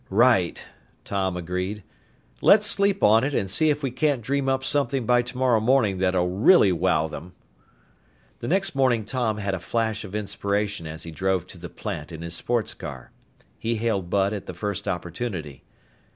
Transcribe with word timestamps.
"Right!" 0.09 0.67
Tom 1.05 1.37
agreed. 1.37 1.83
"Let's 2.41 2.65
sleep 2.65 3.03
on 3.03 3.23
it 3.23 3.35
and 3.35 3.47
see 3.47 3.69
if 3.69 3.83
we 3.83 3.91
can't 3.91 4.23
dream 4.23 4.49
up 4.49 4.63
something 4.63 5.05
by 5.05 5.21
tomorrow 5.21 5.59
morning 5.59 5.99
that'll 5.99 6.27
really 6.27 6.71
wow 6.71 7.07
them." 7.07 7.35
The 8.39 8.47
next 8.47 8.73
morning 8.73 9.05
Tom 9.05 9.37
had 9.37 9.53
a 9.53 9.59
flash 9.59 10.03
of 10.03 10.15
inspiration 10.15 10.87
as 10.87 11.03
he 11.03 11.11
drove 11.11 11.45
to 11.45 11.59
the 11.59 11.69
plant 11.69 12.11
in 12.11 12.23
his 12.23 12.33
sports 12.33 12.73
car. 12.73 13.11
He 13.59 13.75
hailed 13.75 14.09
Bud 14.09 14.33
at 14.33 14.47
the 14.47 14.55
first 14.55 14.87
opportunity. 14.87 15.63